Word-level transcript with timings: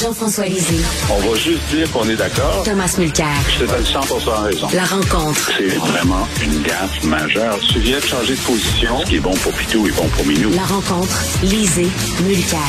Jean-François 0.00 0.46
Lisée. 0.46 0.78
On 1.10 1.28
va 1.28 1.34
juste 1.36 1.68
dire 1.70 1.90
qu'on 1.90 2.08
est 2.08 2.14
d'accord. 2.14 2.62
Thomas 2.64 2.94
Mulcair. 2.98 3.26
Je 3.48 3.64
te 3.64 3.70
donne 3.70 3.84
100 3.84 4.00
raison. 4.44 4.68
La 4.72 4.84
rencontre. 4.84 5.50
C'est 5.58 5.76
vraiment 5.76 6.28
une 6.40 6.62
gaffe 6.62 7.02
majeure. 7.02 7.58
Tu 7.72 7.80
viens 7.80 7.98
de 7.98 8.04
changer 8.04 8.36
de 8.36 8.40
position. 8.40 9.00
Ce 9.00 9.06
qui 9.06 9.16
est 9.16 9.20
bon 9.20 9.34
pour 9.34 9.52
Pitou 9.54 9.88
est 9.88 9.96
bon 9.96 10.06
pour 10.08 10.24
Minou. 10.24 10.50
La 10.54 10.62
rencontre. 10.62 11.20
Lisée. 11.42 11.88
Mulcair. 12.22 12.60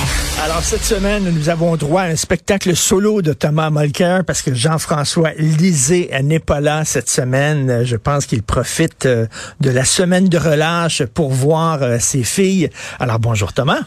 Alors, 0.43 0.63
cette 0.63 0.83
semaine, 0.83 1.29
nous 1.29 1.49
avons 1.49 1.75
droit 1.75 2.01
à 2.01 2.05
un 2.05 2.15
spectacle 2.15 2.75
solo 2.75 3.21
de 3.21 3.33
Thomas 3.33 3.69
Mulcair 3.69 4.25
parce 4.25 4.41
que 4.41 4.55
Jean-François 4.55 5.33
Lisée 5.37 6.09
n'est 6.23 6.39
pas 6.39 6.61
là 6.61 6.83
cette 6.83 7.09
semaine. 7.09 7.83
Je 7.83 7.95
pense 7.95 8.25
qu'il 8.25 8.41
profite 8.41 9.05
euh, 9.05 9.27
de 9.59 9.69
la 9.69 9.85
semaine 9.85 10.29
de 10.29 10.37
relâche 10.39 11.03
pour 11.03 11.29
voir 11.29 11.83
euh, 11.83 11.97
ses 11.99 12.23
filles. 12.23 12.71
Alors, 12.99 13.19
bonjour 13.19 13.53
Thomas. 13.53 13.81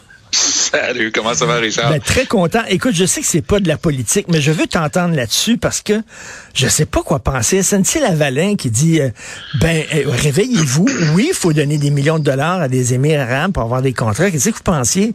Salut, 0.73 1.11
comment 1.11 1.35
ça 1.35 1.45
va, 1.45 1.57
Richard? 1.57 1.91
Ben, 1.91 2.01
très 2.01 2.25
content. 2.25 2.63
Écoute, 2.67 2.95
je 2.95 3.05
sais 3.05 3.21
que 3.21 3.27
c'est 3.27 3.43
pas 3.43 3.59
de 3.59 3.67
la 3.67 3.77
politique, 3.77 4.25
mais 4.27 4.41
je 4.41 4.51
veux 4.51 4.65
t'entendre 4.65 5.15
là-dessus 5.15 5.57
parce 5.57 5.83
que 5.83 6.01
je 6.55 6.67
sais 6.67 6.87
pas 6.87 7.03
quoi 7.03 7.19
penser. 7.19 7.61
SNC 7.61 7.99
Lavalin 8.01 8.55
qui 8.55 8.71
dit, 8.71 8.99
euh, 8.99 9.09
ben, 9.61 9.83
euh, 9.93 10.05
réveillez-vous. 10.07 10.87
Oui, 11.13 11.27
il 11.29 11.35
faut 11.35 11.53
donner 11.53 11.77
des 11.77 11.91
millions 11.91 12.17
de 12.17 12.23
dollars 12.23 12.59
à 12.59 12.69
des 12.69 12.95
émirs 12.95 13.21
arabes 13.21 13.51
pour 13.51 13.61
avoir 13.61 13.83
des 13.83 13.93
contrats. 13.93 14.31
Qu'est-ce 14.31 14.49
que 14.49 14.55
vous 14.55 14.63
pensiez? 14.63 15.13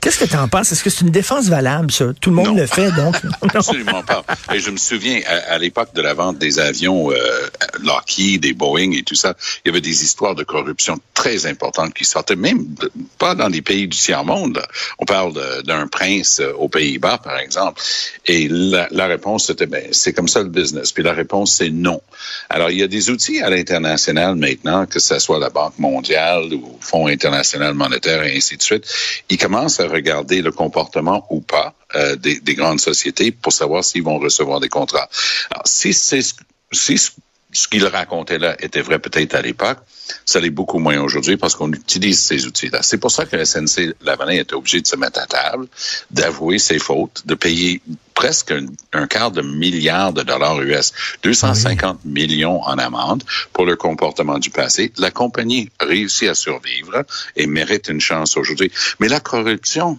Qu'est-ce 0.00 0.18
que 0.18 0.24
tu 0.24 0.36
en 0.36 0.48
penses? 0.48 0.72
Est-ce 0.72 0.82
que 0.82 0.90
c'est 0.90 1.02
une 1.02 1.12
défense 1.12 1.46
valable, 1.46 1.92
ça? 1.92 2.06
Tout 2.20 2.30
le 2.30 2.36
monde 2.36 2.58
le 2.58 2.66
fait, 2.66 2.90
donc. 2.90 3.14
Absolument 3.54 4.02
pas. 4.02 4.24
Et 4.52 4.58
je 4.58 4.70
me 4.72 4.76
souviens, 4.76 5.20
à, 5.48 5.56
l'époque 5.58 5.94
de 5.94 6.02
la 6.02 6.14
vente 6.14 6.38
des 6.38 6.58
avions 6.58 7.12
euh, 7.12 7.16
Lockheed, 7.80 8.42
des 8.42 8.54
Boeing 8.54 8.90
et 8.90 9.04
tout 9.04 9.14
ça, 9.14 9.36
il 9.64 9.68
y 9.68 9.70
avait 9.70 9.80
des 9.80 10.02
histoires 10.02 10.34
de 10.34 10.42
corruption 10.42 10.98
très 11.14 11.46
importantes 11.46 11.94
qui 11.94 12.04
sortaient, 12.04 12.34
même 12.34 12.66
pas 13.18 13.36
dans 13.36 13.48
les 13.48 13.62
pays 13.62 13.86
du 13.86 13.96
tiers-monde, 13.96 14.60
on 14.98 15.04
parle 15.04 15.34
d'un 15.64 15.86
prince 15.88 16.40
euh, 16.40 16.52
aux 16.54 16.68
Pays-Bas, 16.68 17.18
par 17.18 17.38
exemple. 17.38 17.80
Et 18.26 18.48
la, 18.48 19.06
réponse, 19.06 19.46
c'était, 19.46 19.66
ben, 19.66 19.88
c'est 19.92 20.12
comme 20.12 20.28
ça 20.28 20.42
le 20.42 20.48
business. 20.48 20.92
Puis 20.92 21.02
la 21.02 21.12
réponse, 21.12 21.56
c'est 21.56 21.70
non. 21.70 22.00
Alors, 22.48 22.70
il 22.70 22.78
y 22.78 22.82
a 22.82 22.88
des 22.88 23.10
outils 23.10 23.40
à 23.40 23.50
l'international 23.50 24.36
maintenant, 24.36 24.86
que 24.86 24.98
ce 24.98 25.18
soit 25.18 25.38
la 25.38 25.50
Banque 25.50 25.78
mondiale 25.78 26.52
ou 26.54 26.78
Fonds 26.80 27.08
international 27.08 27.74
monétaire 27.74 28.24
et 28.24 28.36
ainsi 28.36 28.56
de 28.56 28.62
suite. 28.62 28.86
Ils 29.28 29.38
commencent 29.38 29.80
à 29.80 29.88
regarder 29.88 30.40
le 30.40 30.52
comportement 30.52 31.26
ou 31.30 31.40
pas 31.40 31.74
euh, 31.94 32.16
des, 32.16 32.54
grandes 32.54 32.80
sociétés 32.80 33.30
pour 33.32 33.52
savoir 33.52 33.84
s'ils 33.84 34.02
vont 34.02 34.18
recevoir 34.18 34.60
des 34.60 34.68
contrats. 34.68 35.08
Alors, 35.50 35.66
si 35.66 35.92
c'est 35.92 36.22
si 36.72 36.98
ce 37.56 37.68
qu'il 37.68 37.86
racontait 37.86 38.38
là 38.38 38.54
était 38.62 38.82
vrai 38.82 38.98
peut-être 38.98 39.34
à 39.34 39.42
l'époque, 39.42 39.78
ça 40.24 40.40
l'est 40.40 40.50
beaucoup 40.50 40.78
moins 40.78 41.00
aujourd'hui 41.00 41.36
parce 41.36 41.54
qu'on 41.54 41.72
utilise 41.72 42.20
ces 42.20 42.46
outils-là. 42.46 42.82
C'est 42.82 42.98
pour 42.98 43.10
ça 43.10 43.24
que 43.24 43.42
SNC 43.42 43.94
Lavalin 44.02 44.34
était 44.34 44.54
obligé 44.54 44.80
de 44.80 44.86
se 44.86 44.96
mettre 44.96 45.20
à 45.20 45.26
table, 45.26 45.66
d'avouer 46.10 46.58
ses 46.58 46.78
fautes, 46.78 47.22
de 47.26 47.34
payer 47.34 47.80
presque 48.14 48.54
un, 48.92 49.06
quart 49.06 49.30
de 49.30 49.42
milliard 49.42 50.12
de 50.12 50.22
dollars 50.22 50.60
US, 50.62 50.92
250 51.22 52.04
millions 52.04 52.62
en 52.62 52.78
amende 52.78 53.22
pour 53.52 53.66
le 53.66 53.76
comportement 53.76 54.38
du 54.38 54.50
passé. 54.50 54.92
La 54.98 55.10
compagnie 55.10 55.70
réussit 55.80 56.28
à 56.28 56.34
survivre 56.34 57.04
et 57.36 57.46
mérite 57.46 57.88
une 57.88 58.00
chance 58.00 58.36
aujourd'hui. 58.36 58.70
Mais 59.00 59.08
la 59.08 59.20
corruption, 59.20 59.98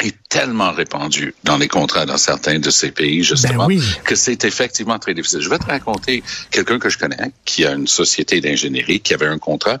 est 0.00 0.16
tellement 0.28 0.72
répandu 0.72 1.34
dans 1.44 1.56
les 1.56 1.68
contrats 1.68 2.06
dans 2.06 2.18
certains 2.18 2.58
de 2.58 2.70
ces 2.70 2.90
pays, 2.90 3.22
justement, 3.22 3.66
ben 3.66 3.80
que 4.04 4.14
c'est 4.14 4.44
effectivement 4.44 4.98
très 4.98 5.14
difficile. 5.14 5.40
Je 5.40 5.48
vais 5.48 5.58
te 5.58 5.66
raconter 5.66 6.22
quelqu'un 6.50 6.78
que 6.78 6.88
je 6.88 6.98
connais 6.98 7.30
qui 7.44 7.64
a 7.64 7.72
une 7.72 7.86
société 7.86 8.40
d'ingénierie 8.40 9.00
qui 9.00 9.14
avait 9.14 9.26
un 9.26 9.38
contrat 9.38 9.80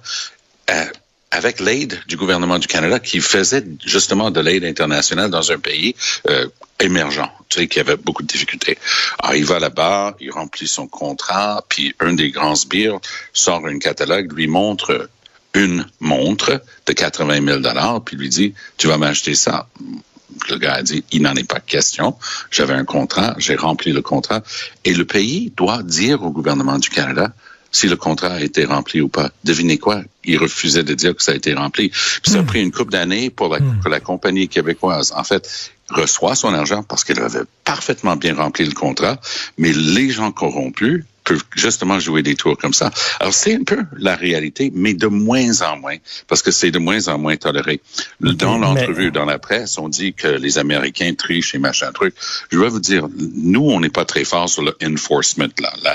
euh, 0.70 0.84
avec 1.30 1.58
l'aide 1.58 2.00
du 2.06 2.16
gouvernement 2.16 2.58
du 2.58 2.68
Canada 2.68 3.00
qui 3.00 3.20
faisait 3.20 3.64
justement 3.84 4.30
de 4.30 4.40
l'aide 4.40 4.64
internationale 4.64 5.30
dans 5.30 5.50
un 5.50 5.58
pays 5.58 5.96
euh, 6.28 6.46
émergent, 6.78 7.28
tu 7.48 7.60
sais, 7.60 7.66
qui 7.66 7.80
avait 7.80 7.96
beaucoup 7.96 8.22
de 8.22 8.28
difficultés. 8.28 8.78
Alors, 9.18 9.34
il 9.34 9.44
va 9.44 9.58
là-bas, 9.58 10.16
il 10.20 10.30
remplit 10.30 10.68
son 10.68 10.86
contrat, 10.86 11.64
puis 11.68 11.94
un 11.98 12.12
des 12.12 12.30
grands 12.30 12.54
sbires 12.54 13.00
sort 13.32 13.66
un 13.66 13.78
catalogue, 13.78 14.32
lui 14.32 14.46
montre 14.46 15.08
une 15.54 15.86
montre 16.00 16.62
de 16.86 16.92
80 16.92 17.44
000 17.46 17.58
dollars, 17.60 18.02
puis 18.02 18.16
lui 18.16 18.28
dit, 18.28 18.54
tu 18.76 18.88
vas 18.88 18.98
m'acheter 18.98 19.34
ça. 19.34 19.68
Le 20.48 20.58
gars 20.58 20.74
a 20.74 20.82
dit, 20.82 21.04
il 21.12 21.22
n'en 21.22 21.34
est 21.34 21.48
pas 21.48 21.60
question. 21.60 22.16
J'avais 22.50 22.74
un 22.74 22.84
contrat, 22.84 23.34
j'ai 23.38 23.56
rempli 23.56 23.92
le 23.92 24.02
contrat. 24.02 24.42
Et 24.84 24.94
le 24.94 25.04
pays 25.04 25.52
doit 25.56 25.82
dire 25.82 26.22
au 26.22 26.30
gouvernement 26.30 26.78
du 26.78 26.90
Canada 26.90 27.32
si 27.74 27.88
le 27.88 27.96
contrat 27.96 28.34
a 28.34 28.40
été 28.40 28.64
rempli 28.64 29.00
ou 29.00 29.08
pas. 29.08 29.30
Devinez 29.42 29.78
quoi? 29.78 30.02
Il 30.22 30.38
refusait 30.38 30.84
de 30.84 30.94
dire 30.94 31.16
que 31.16 31.22
ça 31.22 31.32
a 31.32 31.34
été 31.34 31.54
rempli. 31.54 31.88
Puis 31.88 32.30
ça 32.30 32.38
a 32.38 32.42
hmm. 32.42 32.46
pris 32.46 32.62
une 32.62 32.70
couple 32.70 32.92
d'années 32.92 33.30
pour 33.30 33.48
la, 33.48 33.58
hmm. 33.58 33.80
pour 33.80 33.90
la 33.90 33.98
compagnie 33.98 34.46
québécoise. 34.46 35.12
En 35.16 35.24
fait, 35.24 35.72
reçoit 35.90 36.36
son 36.36 36.54
argent 36.54 36.84
parce 36.84 37.02
qu'elle 37.02 37.20
avait 37.20 37.42
parfaitement 37.64 38.14
bien 38.14 38.34
rempli 38.34 38.64
le 38.64 38.74
contrat, 38.74 39.20
mais 39.58 39.72
les 39.72 40.10
gens 40.10 40.30
corrompus 40.30 41.04
peuvent 41.24 41.42
justement 41.56 41.98
jouer 41.98 42.22
des 42.22 42.36
tours 42.36 42.56
comme 42.56 42.74
ça. 42.74 42.90
Alors, 43.18 43.34
c'est 43.34 43.54
un 43.54 43.64
peu 43.64 43.84
la 43.96 44.14
réalité, 44.14 44.70
mais 44.74 44.94
de 44.94 45.06
moins 45.06 45.62
en 45.62 45.78
moins, 45.78 45.96
parce 46.28 46.42
que 46.42 46.50
c'est 46.50 46.70
de 46.70 46.78
moins 46.78 47.08
en 47.08 47.18
moins 47.18 47.36
toléré. 47.36 47.80
Dans 48.20 48.58
l'entrevue, 48.58 49.10
dans 49.10 49.24
la 49.24 49.38
presse, 49.38 49.78
on 49.78 49.88
dit 49.88 50.12
que 50.14 50.28
les 50.28 50.58
Américains 50.58 51.14
trichent 51.14 51.54
et 51.54 51.58
machin 51.58 51.90
truc. 51.92 52.14
Je 52.50 52.58
vais 52.58 52.68
vous 52.68 52.80
dire, 52.80 53.08
nous, 53.34 53.68
on 53.70 53.80
n'est 53.80 53.90
pas 53.90 54.04
très 54.04 54.24
fort 54.24 54.48
sur 54.48 54.62
le 54.62 54.76
enforcement, 54.84 55.46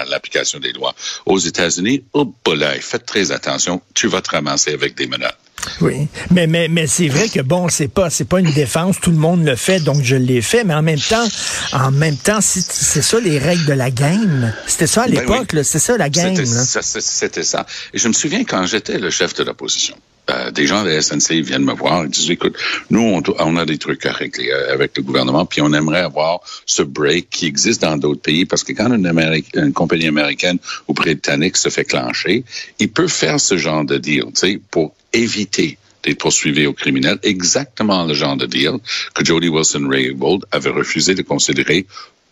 l'application 0.07 0.59
des 0.59 0.73
lois. 0.73 0.95
Aux 1.25 1.37
États-Unis, 1.37 2.03
oh, 2.13 2.33
là, 2.47 2.73
faites 2.81 3.05
très 3.05 3.31
attention, 3.31 3.81
tu 3.93 4.07
vas 4.07 4.21
te 4.21 4.31
ramasser 4.31 4.73
avec 4.73 4.95
des 4.95 5.07
menottes. 5.07 5.37
Oui, 5.81 6.07
mais 6.31 6.47
mais 6.47 6.67
mais 6.67 6.87
c'est 6.87 7.07
vrai 7.07 7.29
que 7.29 7.41
bon, 7.41 7.69
c'est 7.69 7.87
pas 7.87 8.09
c'est 8.09 8.25
pas 8.25 8.39
une 8.39 8.51
défense, 8.51 8.99
tout 8.99 9.11
le 9.11 9.17
monde 9.17 9.45
le 9.45 9.55
fait, 9.55 9.79
donc 9.79 10.01
je 10.03 10.15
l'ai 10.15 10.41
fait, 10.41 10.63
mais 10.63 10.73
en 10.73 10.81
même 10.81 10.99
temps, 10.99 11.27
en 11.73 11.91
même 11.91 12.17
temps, 12.17 12.39
c'est 12.41 13.01
ça 13.01 13.19
les 13.19 13.37
règles 13.39 13.65
de 13.65 13.73
la 13.73 13.91
game? 13.91 14.53
C'était 14.67 14.87
ça 14.87 15.03
à 15.03 15.07
ben 15.07 15.19
l'époque, 15.19 15.55
c'est 15.63 15.79
ça 15.79 15.97
la 15.97 16.09
game. 16.09 16.35
C'était 16.35 17.43
ça. 17.43 17.65
Et 17.93 17.97
je 17.97 18.07
me 18.07 18.13
souviens 18.13 18.43
quand 18.43 18.65
j'étais 18.65 18.97
le 18.97 19.09
chef 19.09 19.33
de 19.35 19.43
l'opposition. 19.43 19.95
Euh, 20.29 20.51
des 20.51 20.67
gens 20.67 20.83
de 20.83 20.89
la 20.89 21.01
SNC 21.01 21.41
viennent 21.41 21.63
me 21.63 21.73
voir 21.73 22.05
et 22.05 22.07
disent, 22.07 22.29
écoute, 22.29 22.55
nous, 22.89 23.21
on, 23.39 23.55
a 23.57 23.65
des 23.65 23.77
trucs 23.77 24.05
à 24.05 24.11
régler 24.11 24.51
euh, 24.51 24.73
avec 24.73 24.95
le 24.97 25.03
gouvernement, 25.03 25.45
puis 25.45 25.61
on 25.61 25.73
aimerait 25.73 26.01
avoir 26.01 26.41
ce 26.65 26.83
break 26.83 27.29
qui 27.29 27.47
existe 27.47 27.81
dans 27.81 27.97
d'autres 27.97 28.21
pays, 28.21 28.45
parce 28.45 28.63
que 28.63 28.73
quand 28.73 28.93
une, 28.93 29.43
une 29.55 29.73
compagnie 29.73 30.07
américaine 30.07 30.59
ou 30.87 30.93
britannique 30.93 31.57
se 31.57 31.69
fait 31.69 31.85
clencher, 31.85 32.43
il 32.79 32.89
peut 32.89 33.07
faire 33.07 33.39
ce 33.39 33.57
genre 33.57 33.83
de 33.85 33.97
deal, 33.97 34.25
tu 34.25 34.31
sais, 34.35 34.61
pour 34.69 34.93
éviter 35.13 35.77
d'être 36.03 36.19
poursuivi 36.19 36.65
au 36.65 36.73
criminel, 36.73 37.19
exactement 37.23 38.05
le 38.05 38.13
genre 38.13 38.37
de 38.37 38.45
deal 38.45 38.77
que 39.13 39.25
Jody 39.25 39.49
Wilson-Raybould 39.49 40.45
avait 40.51 40.69
refusé 40.69 41.15
de 41.15 41.23
considérer 41.23 41.85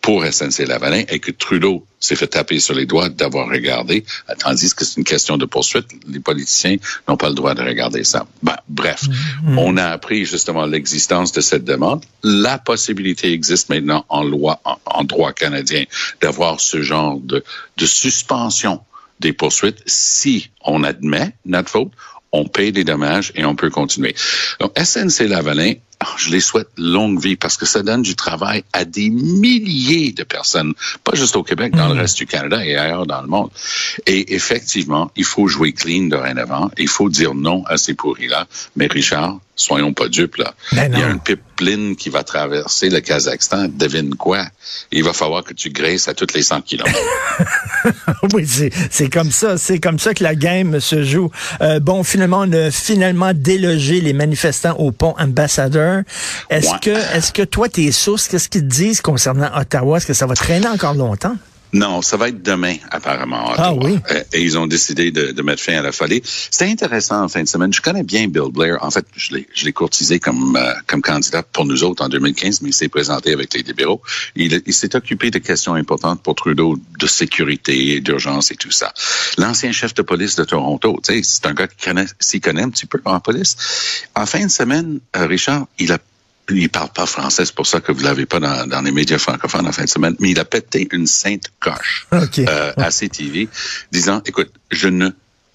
pour 0.08 0.24
SNC-Lavalin 0.24 1.04
et 1.10 1.20
que 1.20 1.32
Trudeau 1.32 1.86
s'est 2.00 2.16
fait 2.16 2.28
taper 2.28 2.62
sur 2.62 2.74
les 2.74 2.86
doigts 2.86 3.10
d'avoir 3.10 3.50
regardé, 3.50 4.06
tandis 4.40 4.74
que 4.74 4.86
c'est 4.86 4.96
une 4.96 5.04
question 5.04 5.36
de 5.36 5.44
poursuite. 5.44 5.88
Les 6.08 6.22
politiciens 6.22 6.78
n'ont 7.10 7.18
pas 7.18 7.28
le 7.28 7.36
droit 7.36 7.54
de 7.56 7.62
regarder 7.62 8.06
ça. 8.06 8.26
Ben, 8.42 8.56
bref, 8.70 9.04
mm-hmm. 9.04 9.58
on 9.58 9.76
a 9.76 9.88
appris 9.88 10.24
justement 10.24 10.66
l'existence 10.66 11.34
de 11.34 11.42
cette 11.42 11.66
demande. 11.66 12.06
La 12.24 12.58
possibilité 12.58 13.34
existe 13.34 13.68
maintenant 13.68 14.06
en 14.08 14.24
loi, 14.24 14.62
en, 14.86 15.04
droit 15.04 15.34
canadien, 15.34 15.84
d'avoir 16.22 16.62
ce 16.62 16.82
genre 16.82 17.20
de, 17.20 17.44
de 17.76 17.86
suspension 17.86 18.80
des 19.20 19.34
poursuites 19.34 19.84
si 19.88 20.52
on 20.62 20.86
admet 20.86 21.34
notre 21.46 21.70
faute, 21.70 21.92
on 22.32 22.46
paye 22.46 22.72
des 22.72 22.86
dommages 22.86 23.34
et 23.36 23.44
on 23.44 23.58
peut 23.58 23.70
continuer. 23.70 24.16
Donc, 24.62 24.72
SNC 24.80 25.28
Lavalin, 25.28 25.74
ah, 25.74 25.87
je 26.18 26.30
les 26.30 26.40
souhaite 26.40 26.70
longue 26.78 27.20
vie 27.20 27.36
parce 27.36 27.58
que 27.58 27.66
ça 27.66 27.84
donne 27.84 28.02
du 28.02 28.16
travail 28.16 28.64
à 28.74 28.86
des 28.86 29.10
milliers 29.10 30.12
de 30.12 30.24
personnes, 30.24 30.74
pas 31.04 31.16
juste 31.16 31.36
au 31.36 31.44
Québec, 31.44 31.76
dans 31.76 31.88
le 31.88 31.96
mm. 31.96 32.00
reste 32.00 32.18
du 32.18 32.26
Canada 32.26 32.66
et 32.66 32.76
ailleurs 32.76 33.06
dans 33.06 33.22
le 33.22 33.28
monde. 33.28 33.50
Et 34.06 34.36
effectivement, 34.36 35.12
il 35.16 35.26
faut 35.26 35.48
jouer 35.48 35.74
clean 35.74 36.04
dorénavant. 36.04 36.70
Il 36.78 36.88
faut 36.88 37.10
dire 37.10 37.34
non 37.34 37.64
à 37.66 37.78
ces 37.78 37.94
pourris-là. 37.94 38.48
Mais 38.76 38.88
Richard, 38.88 39.40
soyons 39.56 39.92
pas 39.92 40.08
dupes, 40.08 40.38
là. 40.38 40.54
Ben 40.72 40.92
il 40.94 41.00
y 41.00 41.02
a 41.02 41.08
un 41.08 41.18
pipeline 41.18 41.96
qui 41.96 42.10
va 42.10 42.24
traverser 42.24 42.90
le 42.90 43.00
Kazakhstan. 43.00 43.68
Devine 43.70 44.16
quoi? 44.16 44.46
Il 44.92 45.04
va 45.04 45.14
falloir 45.14 45.44
que 45.44 45.54
tu 45.54 45.70
graisses 45.70 46.08
à 46.08 46.14
toutes 46.14 46.34
les 46.34 46.44
100 46.44 46.62
kilomètres. 46.62 46.98
oui, 48.34 48.48
c'est 48.92 49.10
comme 49.10 49.32
ça. 49.32 49.58
C'est 49.58 49.80
comme 49.80 50.00
ça 50.00 50.14
que 50.14 50.24
la 50.24 50.36
game 50.36 50.80
se 50.80 51.04
joue. 51.04 51.32
Euh, 51.62 51.80
bon, 51.80 52.04
finalement, 52.04 52.42
on 52.42 52.54
a 52.54 52.72
finalement 52.72 53.34
délogé 53.34 54.00
les 54.00 54.14
manifestants 54.14 54.76
au 54.78 54.92
pont 54.92 55.16
ambassadeur. 55.18 55.87
Est-ce 56.50 56.80
que, 56.82 56.90
est-ce 57.16 57.32
que 57.32 57.44
toi, 57.44 57.70
tes 57.70 57.92
sources, 57.92 58.28
qu'est-ce 58.28 58.50
qu'ils 58.50 58.68
disent 58.68 59.02
concernant 59.02 59.50
Ottawa? 59.56 59.98
Est-ce 59.98 60.08
que 60.08 60.14
ça 60.14 60.26
va 60.26 60.36
traîner 60.36 60.68
encore 60.68 60.94
longtemps? 60.94 61.36
Non, 61.78 62.02
ça 62.02 62.18
va 62.18 62.30
être 62.30 62.42
demain, 62.42 62.76
apparemment. 62.90 63.54
Ah 63.56 63.74
oui. 63.74 64.00
Euh, 64.12 64.24
et 64.34 64.42
ils 64.42 64.58
ont 64.58 64.66
décidé 64.66 65.12
de, 65.12 65.32
de 65.32 65.42
mettre 65.44 65.62
fin 65.62 65.78
à 65.78 65.84
la 65.84 65.92
folie. 65.92 66.22
C'était 66.24 66.72
intéressant 66.72 67.24
en 67.24 67.28
fin 67.28 67.44
de 67.44 67.48
semaine. 67.48 67.72
Je 67.72 67.82
connais 67.82 68.02
bien 68.02 68.28
Bill 68.28 68.52
Blair. 68.52 68.78
En 68.82 68.90
fait, 68.90 69.06
je 69.16 69.36
l'ai, 69.36 69.48
je 69.54 69.64
l'ai 69.66 69.74
courtisé 69.74 70.20
comme, 70.20 70.56
euh, 70.56 70.74
comme 70.88 71.04
candidat 71.04 71.44
pour 71.44 71.66
nous 71.66 71.84
autres 71.84 72.04
en 72.04 72.10
2015, 72.10 72.62
mais 72.62 72.70
il 72.70 72.74
s'est 72.74 72.88
présenté 72.88 73.32
avec 73.32 73.54
les 73.54 73.62
libéraux. 73.62 74.02
Il, 74.36 74.60
il 74.66 74.74
s'est 74.74 74.96
occupé 74.96 75.30
de 75.30 75.38
questions 75.38 75.76
importantes 75.76 76.24
pour 76.24 76.34
Trudeau 76.34 76.80
de 77.00 77.08
sécurité, 77.08 78.00
d'urgence 78.02 78.50
et 78.52 78.56
tout 78.56 78.72
ça. 78.72 78.92
L'ancien 79.38 79.72
chef 79.72 79.94
de 79.94 80.02
police 80.02 80.36
de 80.36 80.46
Toronto, 80.46 81.00
tu 81.04 81.14
sais, 81.14 81.22
c'est 81.24 81.46
un 81.46 81.54
gars 81.54 81.68
qui 81.68 81.86
connaît, 81.86 82.06
s'y 82.20 82.42
connaît 82.42 82.64
un 82.64 82.70
petit 82.70 82.88
peu 82.88 83.00
en 83.06 83.20
police. 83.20 83.56
En 84.16 84.26
fin 84.26 84.44
de 84.44 84.52
semaine, 84.52 85.00
euh, 85.16 85.28
Richard, 85.28 85.68
il 85.78 85.92
a 85.92 86.00
il 86.50 86.70
parle 86.70 86.90
pas 86.90 87.06
français, 87.06 87.46
c'est 87.46 87.56
pour 87.56 87.68
ça 87.68 87.82
que 87.82 87.92
vous 87.92 88.02
l'avez 88.02 88.26
pas 88.26 88.40
dans, 88.40 88.68
dans, 88.68 88.82
les 88.82 88.92
médias 88.92 89.18
francophones 89.18 89.68
en 89.68 89.72
fin 89.72 89.84
de 89.84 89.90
semaine, 89.90 90.16
mais 90.20 90.32
il 90.32 90.40
a 90.40 90.46
pété 90.46 90.88
une 90.92 91.08
sainte 91.08 91.52
coche 91.60 92.08
okay. 92.12 92.46
euh, 92.48 92.74
à 92.78 92.90
CTV, 92.90 93.50
disant, 93.92 94.22
écoute, 94.26 94.52
je 94.72 94.88
ne 94.88 95.10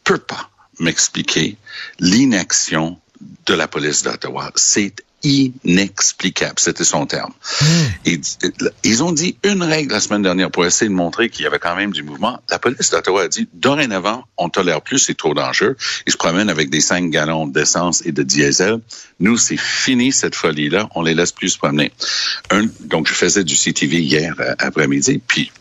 peux 0.04 0.18
pas 0.18 0.50
m'expliquer 0.80 1.56
l'inaction 1.98 2.98
de 3.46 3.54
la 3.54 3.68
police 3.68 4.02
d'Ottawa. 4.02 4.50
C'est 4.56 4.94
inexplicable, 5.22 6.54
c'était 6.58 6.84
son 6.84 7.06
terme. 7.06 7.32
Et, 8.04 8.20
ils 8.84 9.02
ont 9.02 9.12
dit 9.12 9.36
une 9.44 9.62
règle 9.62 9.92
la 9.92 10.00
semaine 10.00 10.22
dernière 10.22 10.50
pour 10.50 10.66
essayer 10.66 10.88
de 10.88 10.94
montrer 10.94 11.28
qu'il 11.28 11.44
y 11.44 11.46
avait 11.46 11.58
quand 11.58 11.76
même 11.76 11.92
du 11.92 12.02
mouvement. 12.02 12.40
La 12.50 12.58
police 12.58 12.90
d'Ottawa 12.90 13.22
a 13.22 13.28
dit, 13.28 13.48
dorénavant, 13.52 14.24
on 14.36 14.48
tolère 14.48 14.82
plus, 14.82 14.98
c'est 14.98 15.16
trop 15.16 15.34
dangereux. 15.34 15.76
Ils 16.06 16.12
se 16.12 16.16
promènent 16.16 16.50
avec 16.50 16.70
des 16.70 16.80
5 16.80 17.10
gallons 17.10 17.46
d'essence 17.46 18.04
et 18.04 18.12
de 18.12 18.22
diesel. 18.22 18.80
Nous, 19.20 19.36
c'est 19.36 19.58
fini 19.58 20.12
cette 20.12 20.34
folie-là, 20.34 20.88
on 20.94 21.02
les 21.02 21.14
laisse 21.14 21.32
plus 21.32 21.50
se 21.50 21.58
promener. 21.58 21.92
Un, 22.50 22.66
donc, 22.80 23.08
je 23.08 23.14
faisais 23.14 23.44
du 23.44 23.54
CTV 23.54 24.00
hier 24.00 24.34
euh, 24.40 24.54
après-midi, 24.58 25.20
puis 25.26 25.52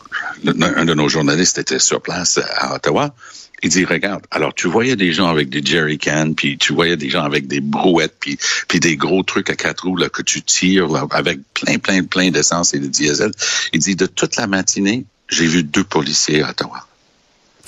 un 0.46 0.84
de 0.84 0.94
nos 0.94 1.08
journalistes 1.08 1.58
était 1.58 1.78
sur 1.78 2.02
place 2.02 2.40
à 2.56 2.74
Ottawa. 2.74 3.14
Il 3.62 3.70
dit, 3.70 3.84
regarde, 3.84 4.24
alors 4.30 4.54
tu 4.54 4.66
voyais 4.66 4.96
des 4.96 5.12
gens 5.12 5.28
avec 5.28 5.48
des 5.48 5.64
jerry 5.64 5.98
cans, 5.98 6.32
puis 6.34 6.58
tu 6.58 6.72
voyais 6.72 6.96
des 6.96 7.10
gens 7.10 7.22
avec 7.22 7.46
des 7.46 7.60
brouettes, 7.60 8.16
puis, 8.18 8.38
puis 8.68 8.80
des 8.80 8.96
gros 8.96 9.22
trucs 9.22 9.50
à 9.50 9.56
quatre 9.56 9.84
roues 9.84 9.96
là, 9.96 10.08
que 10.08 10.22
tu 10.22 10.42
tires 10.42 10.88
là, 10.88 11.06
avec 11.10 11.40
plein, 11.54 11.78
plein, 11.78 12.02
plein 12.02 12.30
d'essence 12.30 12.74
et 12.74 12.80
de 12.80 12.86
diesel. 12.86 13.30
Il 13.72 13.80
dit, 13.80 13.96
de 13.96 14.06
toute 14.06 14.36
la 14.36 14.46
matinée, 14.46 15.04
j'ai 15.28 15.46
vu 15.46 15.62
deux 15.62 15.84
policiers 15.84 16.42
à 16.42 16.50
Ottawa. 16.50 16.86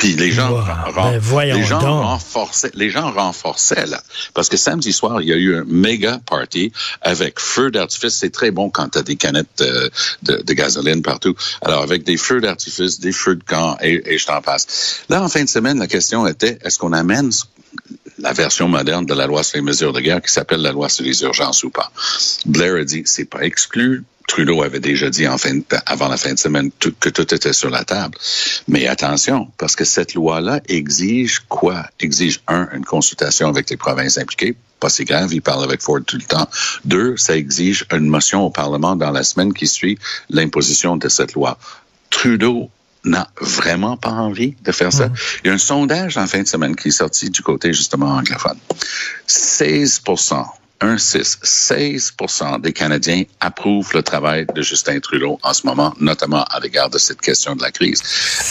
Puis 0.05 0.17
les 0.17 0.33
gens, 0.33 0.51
wow, 0.51 0.63
ben 0.95 1.55
les 1.55 1.65
gens 1.65 2.03
renforçaient, 2.03 2.71
les 2.75 2.91
gens 2.91 3.11
renforçaient 3.11 3.87
là, 3.87 4.03
parce 4.35 4.51
que 4.51 4.59
samedi 4.59 4.93
soir 4.93 5.23
il 5.23 5.29
y 5.29 5.33
a 5.33 5.37
eu 5.37 5.57
un 5.57 5.65
méga 5.67 6.21
party 6.27 6.73
avec 7.01 7.41
feux 7.41 7.71
d'artifice. 7.71 8.15
C'est 8.15 8.29
très 8.29 8.51
bon 8.51 8.69
quand 8.69 8.91
tu 8.91 8.99
as 8.99 9.03
des 9.03 9.17
canettes 9.17 9.63
euh, 9.63 9.89
de, 10.23 10.43
de, 10.43 10.53
gasoline 10.53 11.01
partout. 11.01 11.35
Alors 11.63 11.83
avec 11.83 12.05
des 12.05 12.19
feux 12.19 12.43
d'artifice, 12.43 13.01
des 13.01 13.13
feux 13.13 13.37
de 13.37 13.45
camp 13.45 13.79
et, 13.81 14.03
et 14.05 14.19
je 14.19 14.27
t'en 14.27 14.43
passe. 14.43 15.01
Là 15.09 15.23
en 15.23 15.29
fin 15.31 15.43
de 15.43 15.49
semaine, 15.49 15.79
la 15.79 15.87
question 15.87 16.27
était 16.27 16.59
est-ce 16.63 16.79
qu'on 16.79 16.93
amène 16.93 17.31
la 18.19 18.35
version 18.35 18.69
moderne 18.69 19.07
de 19.07 19.15
la 19.15 19.27
loi 19.27 19.43
sur 19.43 19.57
les 19.57 19.63
mesures 19.63 19.95
de 19.95 20.01
guerre 20.01 20.21
qui 20.21 20.31
s'appelle 20.31 20.61
la 20.61 20.73
loi 20.73 20.91
sur 20.91 21.07
les 21.07 21.23
urgences 21.23 21.65
ou 21.65 21.71
pas? 21.71 21.91
Blair 22.45 22.75
a 22.75 22.85
dit 22.85 23.05
c'est 23.07 23.25
pas 23.25 23.41
exclu. 23.41 24.05
Trudeau 24.27 24.63
avait 24.63 24.81
déjà 24.81 25.11
dit 25.11 25.29
en 25.29 25.39
fin 25.39 25.55
de, 25.55 25.65
avant 25.87 26.09
la 26.09 26.17
fin 26.17 26.33
de 26.33 26.39
semaine 26.39 26.71
tout, 26.79 26.95
que 26.99 27.09
tout 27.09 27.35
était 27.35 27.53
sur 27.53 27.71
la 27.71 27.85
table. 27.85 28.17
Mais 28.69 28.87
attention, 28.87 29.49
parce 29.59 29.77
que 29.77 29.85
cette 29.85 30.15
loi-là 30.15 30.61
exige 30.69 31.41
quoi? 31.49 31.87
Exige, 32.01 32.41
un, 32.49 32.69
une 32.73 32.85
consultation 32.85 33.49
avec 33.49 33.71
les 33.71 33.77
provinces 33.77 34.19
impliquées. 34.19 34.57
Pas 34.81 34.89
si 34.89 35.05
grave, 35.05 35.33
il 35.33 35.43
parle 35.43 35.65
avec 35.65 35.83
Ford 35.83 36.01
tout 36.07 36.17
le 36.17 36.23
temps. 36.23 36.49
Deux, 36.85 37.17
ça 37.17 37.37
exige 37.37 37.87
une 37.93 38.09
motion 38.09 38.43
au 38.43 38.51
Parlement 38.51 38.97
dans 38.97 39.11
la 39.11 39.23
semaine 39.23 39.53
qui 39.53 39.67
suit 39.67 39.99
l'imposition 40.31 40.97
de 40.97 41.09
cette 41.09 41.35
loi. 41.35 41.59
Trudeau 42.11 42.71
n'a 43.05 43.29
vraiment 43.41 43.97
pas 43.97 44.11
envie 44.11 44.55
de 44.63 44.73
faire 44.73 44.93
ça. 44.93 45.09
Mmh. 45.09 45.15
Il 45.45 45.49
y 45.49 45.51
a 45.51 45.55
un 45.55 45.59
sondage 45.59 46.17
en 46.17 46.27
fin 46.27 46.43
de 46.43 46.49
semaine 46.49 46.75
qui 46.75 46.89
est 46.89 46.93
sorti 46.93 47.31
du 47.31 47.43
côté 47.43 47.73
justement 47.73 48.15
anglophone. 48.15 48.59
16 49.27 50.01
un 50.85 50.99
6, 50.99 51.39
16 51.43 52.15
des 52.61 52.73
Canadiens 52.73 53.25
approuvent 53.41 53.91
le 53.95 54.03
travail 54.03 54.47
de 54.55 54.63
Justin 54.63 55.01
Trudeau 55.01 55.39
en 55.43 55.53
ce 55.53 55.67
moment, 55.67 55.95
notamment 55.99 56.45
à 56.45 56.61
l'égard 56.61 56.91
de 56.91 56.99
cette 56.99 57.21
question 57.21 57.57
de 57.57 57.63
la 57.63 57.71
crise. 57.71 58.03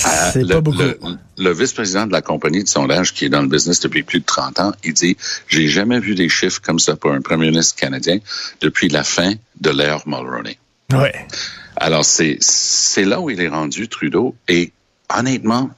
Euh, 0.06 0.31
le, 0.35 0.62
le, 0.77 1.18
le 1.38 1.53
vice-président 1.53 2.07
de 2.07 2.12
la 2.12 2.21
compagnie 2.21 2.63
de 2.63 2.68
sondage 2.68 3.13
qui 3.13 3.25
est 3.25 3.30
dans 3.30 3.41
le 3.41 3.47
business 3.47 3.80
depuis 3.80 4.03
plus 4.03 4.19
de 4.19 4.25
30 4.25 4.59
ans, 4.59 4.71
il 4.83 4.94
dit, 4.94 5.15
j'ai 5.47 5.68
jamais 5.68 6.00
vu 6.00 6.15
des 6.15 6.30
chiffres 6.30 6.62
comme 6.62 6.80
ça 6.80 6.95
pour 6.95 7.12
un 7.12 7.21
premier 7.21 7.50
ministre 7.50 7.75
canadien 7.75 8.18
depuis 8.62 8.89
la 8.89 9.03
fin 9.03 9.33
de 9.62 9.69
l'ère 9.69 10.07
Mulroney. 10.07 10.57
Ouais. 10.91 11.13
Alors, 11.75 12.06
c'est 12.06 12.39
là 13.06 13.19
où 13.19 13.30
il 13.30 13.41
est 13.41 13.47
rendu, 13.47 13.88
Trudeau, 13.88 14.35
et 14.47 14.71
honnêtement, 15.09 15.71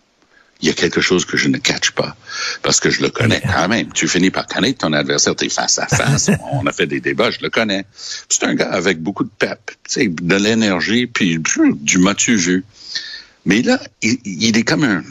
il 0.65 0.69
y 0.69 0.71
a 0.71 0.73
quelque 0.73 0.99
chose 0.99 1.25
que 1.25 1.37
je 1.37 1.47
ne 1.47 1.59
catch 1.59 1.91
pas 1.91 2.15
parce 2.63 2.79
que 2.79 2.89
je 2.89 3.03
le 3.03 3.09
connais 3.09 3.39
quand 3.39 3.67
même. 3.67 3.93
Tu 3.93 4.07
finis 4.07 4.31
par 4.31 4.47
connaître 4.47 4.79
ton 4.79 4.93
adversaire, 4.93 5.35
tu 5.35 5.45
es 5.45 5.49
face 5.49 5.77
à 5.77 5.85
face. 5.85 6.31
On 6.53 6.65
a 6.65 6.71
fait 6.71 6.87
des 6.87 6.99
débats, 6.99 7.29
je 7.29 7.37
le 7.43 7.51
connais. 7.51 7.85
C'est 8.29 8.45
un 8.45 8.55
gars 8.55 8.71
avec 8.71 8.99
beaucoup 8.99 9.23
de 9.23 9.29
pep, 9.37 9.59
de 9.95 10.35
l'énergie, 10.35 11.05
puis 11.05 11.37
du 11.39 11.97
m'as-tu 11.99 12.35
vu. 12.35 12.65
Mais 13.45 13.61
là, 13.61 13.79
il, 14.01 14.17
il, 14.25 14.57
est 14.57 14.63
comme 14.63 14.83
un, 14.83 15.03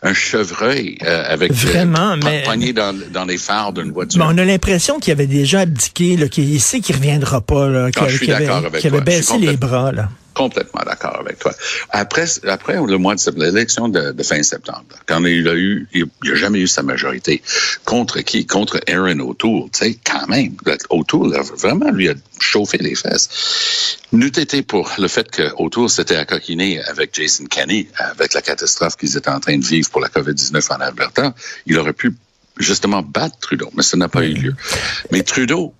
un 0.00 0.14
chevreuil 0.14 0.96
euh, 1.02 1.22
avec 1.26 1.52
vraiment, 1.52 2.12
euh, 2.12 2.20
mais 2.24 2.42
poigné 2.44 2.72
dans, 2.72 2.98
dans 3.12 3.26
les 3.26 3.36
phares 3.36 3.74
d'une 3.74 3.92
voiture. 3.92 4.18
Mais 4.18 4.32
on 4.34 4.38
a 4.38 4.44
l'impression 4.46 5.00
qu'il 5.00 5.12
avait 5.12 5.26
déjà 5.26 5.60
abdiqué, 5.60 6.16
qu'il 6.30 6.58
sait 6.62 6.80
qu'il 6.80 6.96
reviendra 6.96 7.42
pas, 7.42 7.90
qu'il 7.90 8.02
ah, 8.02 8.06
avait, 8.06 8.18
qu'il 8.18 8.32
avait. 8.32 8.70
Je 8.72 8.78
suis 8.78 9.00
baissé 9.02 9.36
les 9.36 9.58
bras. 9.58 9.92
Là 9.92 10.08
complètement 10.38 10.82
d'accord 10.86 11.18
avec 11.18 11.40
toi. 11.40 11.52
Après, 11.90 12.26
après 12.46 12.74
le 12.74 12.96
mois 12.96 13.16
de 13.16 13.44
l'élection 13.44 13.88
de, 13.88 14.22
fin 14.22 14.42
septembre, 14.44 14.84
quand 15.06 15.24
il 15.24 15.48
a 15.48 15.54
eu, 15.54 15.88
il 15.92 16.06
n'a 16.24 16.36
jamais 16.36 16.60
eu 16.60 16.68
sa 16.68 16.84
majorité. 16.84 17.42
Contre 17.84 18.20
qui? 18.20 18.46
Contre 18.46 18.80
Aaron 18.88 19.18
O'Toole. 19.18 19.68
Tu 19.72 19.78
sais, 19.78 19.98
quand 20.04 20.28
même. 20.28 20.54
O'Toole, 20.90 21.36
vraiment, 21.56 21.90
lui 21.90 22.08
a 22.08 22.14
chauffé 22.40 22.78
les 22.78 22.94
fesses. 22.94 23.98
N'eût 24.12 24.28
été 24.28 24.62
pour 24.62 24.92
le 24.98 25.08
fait 25.08 25.28
que 25.28 25.42
s'était 25.88 26.16
accoquiné 26.16 26.80
avec 26.84 27.14
Jason 27.14 27.46
Kenney, 27.46 27.88
avec 27.96 28.32
la 28.34 28.42
catastrophe 28.42 28.96
qu'ils 28.96 29.16
étaient 29.16 29.30
en 29.30 29.40
train 29.40 29.58
de 29.58 29.64
vivre 29.64 29.90
pour 29.90 30.00
la 30.00 30.08
COVID-19 30.08 30.72
en 30.72 30.80
Alberta, 30.80 31.34
il 31.66 31.78
aurait 31.78 31.92
pu 31.92 32.14
justement 32.58 33.02
battre 33.02 33.38
Trudeau, 33.38 33.70
mais 33.74 33.82
ça 33.82 33.96
n'a 33.96 34.08
pas 34.08 34.24
eu 34.24 34.34
lieu. 34.34 34.54
Mais 35.10 35.22
Trudeau, 35.22 35.74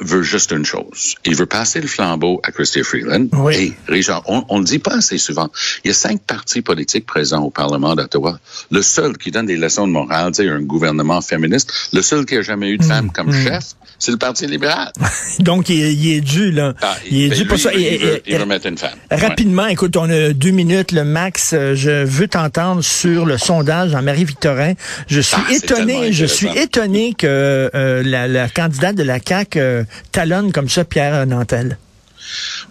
veut 0.00 0.22
juste 0.22 0.50
une 0.52 0.64
chose. 0.66 1.14
Il 1.24 1.34
veut 1.36 1.46
passer 1.46 1.80
le 1.80 1.86
flambeau 1.86 2.40
à 2.44 2.52
Christy 2.52 2.82
Freeland. 2.82 3.28
Oui. 3.32 3.54
Et 3.88 3.92
Richard, 3.92 4.22
on 4.26 4.44
ne 4.56 4.58
le 4.60 4.64
dit 4.64 4.78
pas 4.78 4.96
assez 4.96 5.16
souvent. 5.16 5.48
Il 5.84 5.88
y 5.88 5.90
a 5.90 5.94
cinq 5.94 6.20
partis 6.22 6.60
politiques 6.60 7.06
présents 7.06 7.42
au 7.42 7.50
Parlement 7.50 7.94
d'Ottawa. 7.94 8.38
Le 8.70 8.82
seul 8.82 9.16
qui 9.16 9.30
donne 9.30 9.46
des 9.46 9.56
leçons 9.56 9.86
de 9.86 9.92
morale, 9.92 10.32
c'est 10.34 10.48
un 10.48 10.60
gouvernement 10.60 11.20
féministe. 11.22 11.72
Le 11.94 12.02
seul 12.02 12.26
qui 12.26 12.36
a 12.36 12.42
jamais 12.42 12.68
eu 12.70 12.78
de 12.78 12.84
femme 12.84 13.06
mmh, 13.06 13.12
comme 13.12 13.28
mmh. 13.30 13.44
chef, 13.44 13.64
c'est 13.98 14.10
le 14.10 14.18
Parti 14.18 14.46
libéral. 14.46 14.92
Donc, 15.38 15.70
il, 15.70 15.76
il, 15.76 16.12
est 16.12 16.20
dû, 16.20 16.50
là. 16.52 16.74
Ah, 16.82 16.94
il 17.10 17.22
est 17.24 17.28
ben 17.30 17.34
dû 17.34 17.40
lui, 17.42 17.48
pour 17.48 17.58
ça. 17.58 17.72
Il, 17.72 17.80
Et- 17.80 17.98
veut, 17.98 18.22
il 18.26 18.36
veut 18.36 18.44
mettre 18.44 18.66
une 18.66 18.76
femme. 18.76 18.98
Rapidement, 19.10 19.66
écoute, 19.66 19.96
on 19.96 20.10
a 20.10 20.32
deux 20.34 20.50
minutes, 20.50 20.92
le 20.92 21.04
max. 21.04 21.52
Euh, 21.54 21.74
Je 21.74 22.04
veux 22.04 22.28
t'entendre 22.28 22.82
sur 22.82 23.24
le 23.24 23.38
sondage 23.38 23.92
Jean-Marie 23.92 24.24
Victorin. 24.24 24.74
Je 25.08 25.20
suis 25.20 25.36
Ah, 25.48 25.52
étonné, 25.54 26.12
je 26.12 26.26
suis 26.26 26.48
étonné 26.56 27.14
que 27.14 27.70
euh, 27.74 28.02
la, 28.04 28.28
la 28.28 28.48
candidate 28.50 28.94
de 28.94 29.02
la 29.02 29.18
CAQ 29.26 29.58
euh, 29.58 29.82
talonne 30.12 30.52
comme 30.52 30.68
ça 30.68 30.84
Pierre 30.84 31.26
Nantel? 31.26 31.78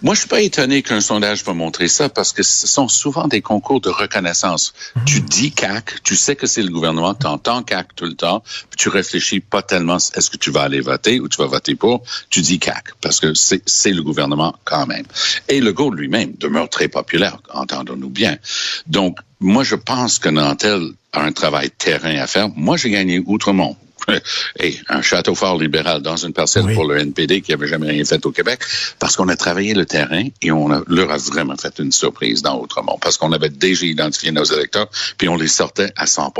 Moi, 0.02 0.14
je 0.14 0.20
suis 0.20 0.28
pas 0.28 0.40
étonné 0.40 0.82
qu'un 0.82 1.00
sondage 1.00 1.44
va 1.44 1.54
montrer 1.54 1.88
ça 1.88 2.08
parce 2.08 2.32
que 2.32 2.42
ce 2.42 2.66
sont 2.66 2.88
souvent 2.88 3.26
des 3.28 3.40
concours 3.40 3.80
de 3.80 3.88
reconnaissance. 3.88 4.74
Tu 5.06 5.20
dis 5.20 5.52
CAC, 5.52 6.02
tu 6.02 6.16
sais 6.16 6.36
que 6.36 6.46
c'est 6.46 6.62
le 6.62 6.70
gouvernement, 6.70 7.14
tu 7.14 7.26
entends 7.26 7.62
CAC 7.62 7.94
tout 7.94 8.04
le 8.04 8.14
temps, 8.14 8.42
puis 8.70 8.76
tu 8.76 8.88
réfléchis 8.88 9.40
pas 9.40 9.62
tellement 9.62 9.96
est-ce 9.96 10.30
que 10.30 10.36
tu 10.36 10.50
vas 10.50 10.62
aller 10.62 10.80
voter 10.80 11.20
ou 11.20 11.28
tu 11.28 11.38
vas 11.38 11.46
voter 11.46 11.74
pour, 11.74 12.02
tu 12.30 12.40
dis 12.40 12.58
CAC 12.58 12.90
parce 13.00 13.20
que 13.20 13.32
c'est 13.34 13.92
le 13.92 14.02
gouvernement 14.02 14.54
quand 14.64 14.86
même. 14.86 15.06
Et 15.48 15.60
le 15.60 15.66
Legault 15.66 15.90
lui-même 15.90 16.32
demeure 16.38 16.68
très 16.68 16.88
populaire, 16.88 17.38
entendons-nous 17.52 18.08
bien. 18.10 18.38
Donc, 18.86 19.18
moi, 19.40 19.64
je 19.64 19.74
pense 19.74 20.18
que 20.18 20.28
Nantel 20.28 20.92
a 21.12 21.22
un 21.22 21.32
travail 21.32 21.70
terrain 21.70 22.16
à 22.16 22.26
faire. 22.26 22.48
Moi, 22.56 22.76
j'ai 22.76 22.90
gagné 22.90 23.22
Outremont. 23.26 23.76
Et 24.60 24.76
un 24.88 25.02
château 25.02 25.34
fort 25.34 25.58
libéral 25.58 26.02
dans 26.02 26.16
une 26.16 26.32
parcelle 26.32 26.64
Oui. 26.64 26.74
pour 26.74 26.84
le 26.86 26.98
NPD 26.98 27.40
qui 27.40 27.52
avait 27.52 27.68
jamais 27.68 27.88
rien 27.88 28.04
fait 28.04 28.24
au 28.26 28.30
Québec, 28.30 28.60
parce 28.98 29.16
qu'on 29.16 29.28
a 29.28 29.36
travaillé 29.36 29.74
le 29.74 29.86
terrain 29.86 30.24
et 30.42 30.52
on 30.52 30.70
a, 30.70 30.82
leur 30.86 31.10
a 31.10 31.16
vraiment 31.18 31.56
fait 31.56 31.78
une 31.78 31.92
surprise 31.92 32.42
dans 32.42 32.60
Outremont, 32.60 32.98
parce 33.00 33.16
qu'on 33.16 33.32
avait 33.32 33.48
déjà 33.48 33.86
identifié 33.86 34.30
nos 34.32 34.44
électeurs, 34.44 34.88
puis 35.18 35.28
on 35.28 35.36
les 35.36 35.48
sortait 35.48 35.92
à 35.96 36.06
100 36.06 36.32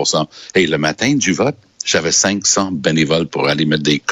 Et 0.54 0.66
le 0.66 0.78
matin 0.78 1.14
du 1.14 1.32
vote, 1.32 1.56
j'avais 1.85 2.12
500 2.12 2.73
bénévoles 2.73 3.28
pour 3.28 3.46
aller 3.49 3.64
mettre 3.64 3.85
des 3.85 4.02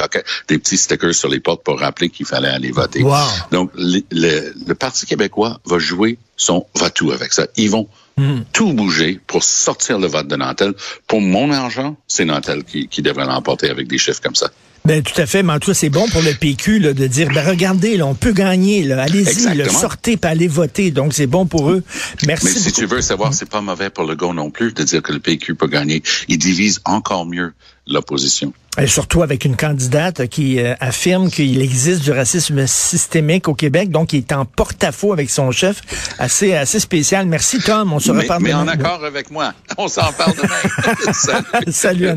des 0.49 0.59
petits 0.59 0.77
stickers 0.77 1.15
sur 1.15 1.29
les 1.29 1.41
portes 1.41 1.65
pour 1.65 1.81
rappeler 1.81 2.09
qu'il 2.09 2.25
fallait 2.25 2.49
aller 2.49 2.71
voter. 2.71 3.03
Wow. 3.03 3.17
Donc, 3.51 3.73
le, 3.77 4.01
le- 4.13 4.55
le 4.67 4.75
Parti 4.75 5.07
québécois 5.07 5.59
va 5.65 5.79
jouer 5.79 6.19
son 6.37 6.67
va-tout 6.75 7.13
avec 7.13 7.33
ça. 7.33 7.47
Ils 7.57 7.71
vont 7.71 7.89
Hmm. 8.17 8.43
tout 8.53 8.73
bouger 8.75 9.19
pour 9.27 9.43
sortir 9.43 9.99
le 9.99 10.07
vote 10.07 10.29
de 10.29 10.37
Nantel. 10.37 10.73
Pour 11.09 11.21
mon 11.21 11.51
argent, 11.51 11.97
c'est 12.07 12.25
Nantel 12.25 12.63
qui, 12.63 12.87
qui 12.87 13.03
devrait 13.03 13.27
l'emporter 13.27 13.71
avec 13.71 13.89
des 13.89 13.99
chiffres 13.99 14.21
comme 14.23 14.37
ça. 14.37 14.53
Ben 14.85 15.03
tout 15.03 15.21
à 15.21 15.27
fait, 15.27 15.43
mais 15.43 15.55
en 15.55 15.59
tout 15.59 15.71
cas, 15.73 15.75
c'est 15.75 15.89
bon 15.89 16.07
pour 16.11 16.23
le 16.23 16.33
PQ 16.33 16.79
là, 16.79 16.93
de 16.93 17.07
dire 17.09 17.29
ben 17.35 17.45
regardez, 17.45 17.97
là, 17.97 18.07
on 18.07 18.15
peut 18.15 18.33
gagner, 18.33 18.93
allez-y, 18.93 19.69
sortez 19.69 20.17
pas 20.17 20.29
allez 20.29 20.47
voter. 20.47 20.93
Donc 20.93 21.13
c'est 21.13 21.27
bon 21.27 21.47
pour 21.47 21.71
eux. 21.71 21.83
Merci. 22.27 22.45
Mais 22.45 22.51
si 22.53 22.65
beaucoup. 22.69 22.81
tu 22.83 22.87
veux 22.87 23.01
savoir, 23.01 23.35
c'est 23.35 23.49
pas 23.49 23.63
mauvais 23.63 23.91
pour 23.91 24.05
le 24.05 24.15
go 24.15 24.33
non 24.33 24.51
plus 24.51 24.73
de 24.73 24.85
dire 24.85 25.03
que 25.03 25.13
le 25.13 25.19
PQ 25.19 25.57
peut 25.57 25.67
gagner. 25.67 26.01
Il 26.29 26.39
divise 26.39 26.83
encore 26.85 27.27
mieux 27.27 27.53
l'opposition. 27.87 28.53
Et 28.77 28.89
surtout 28.89 29.23
avec 29.23 29.45
une 29.45 29.55
candidate 29.57 30.27
qui 30.27 30.59
euh, 30.59 30.75
affirme 30.81 31.31
qu'il 31.31 31.63
existe 31.63 32.03
du 32.03 32.11
racisme 32.11 32.67
systémique 32.67 33.47
au 33.47 33.55
Québec, 33.55 33.91
donc 33.91 34.13
il 34.13 34.19
est 34.19 34.33
en 34.33 34.45
porte-à-faux 34.47 35.13
avec 35.13 35.31
son 35.31 35.53
chef. 35.53 35.81
Assez, 36.19 36.55
assez 36.55 36.81
spécial. 36.81 37.27
Merci 37.27 37.61
Tom, 37.61 37.93
on 37.93 38.01
se 38.01 38.11
Mais, 38.11 38.23
reparle 38.23 38.43
mais 38.43 38.53
en 38.53 38.63
demain. 38.63 38.73
accord 38.73 39.05
avec 39.05 39.31
moi. 39.31 39.53
On 39.79 39.87
s'en 39.87 40.13
parle 40.13 40.35
demain. 40.35 41.13
Salut. 41.13 41.45
Salut. 41.73 42.15